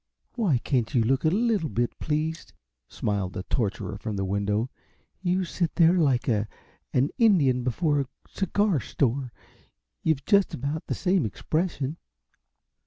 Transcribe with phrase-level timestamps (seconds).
[0.33, 2.53] "Why can't you look a little bit pleased?"
[2.89, 4.71] smiled the torturer from the window.
[5.21, 6.47] "You sit there like a
[6.91, 9.31] an Indian before a cigar store.
[10.03, 11.97] You've just about the same expression."